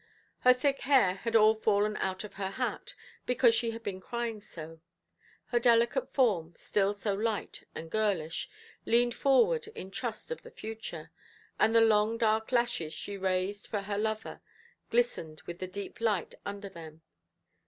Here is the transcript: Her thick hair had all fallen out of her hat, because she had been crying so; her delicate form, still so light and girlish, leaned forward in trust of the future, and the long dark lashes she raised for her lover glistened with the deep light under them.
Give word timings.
Her 0.39 0.51
thick 0.53 0.79
hair 0.81 1.13
had 1.13 1.35
all 1.35 1.53
fallen 1.53 1.95
out 1.97 2.23
of 2.23 2.33
her 2.33 2.49
hat, 2.49 2.95
because 3.27 3.53
she 3.53 3.69
had 3.69 3.83
been 3.83 4.01
crying 4.01 4.41
so; 4.41 4.81
her 5.49 5.59
delicate 5.59 6.11
form, 6.11 6.53
still 6.55 6.95
so 6.95 7.13
light 7.13 7.61
and 7.75 7.91
girlish, 7.91 8.49
leaned 8.83 9.13
forward 9.13 9.67
in 9.75 9.91
trust 9.91 10.31
of 10.31 10.41
the 10.41 10.49
future, 10.49 11.11
and 11.59 11.75
the 11.75 11.81
long 11.81 12.17
dark 12.17 12.51
lashes 12.51 12.93
she 12.95 13.15
raised 13.15 13.67
for 13.67 13.81
her 13.81 13.99
lover 13.99 14.41
glistened 14.89 15.41
with 15.45 15.59
the 15.59 15.67
deep 15.67 16.01
light 16.01 16.33
under 16.47 16.69
them. 16.69 17.03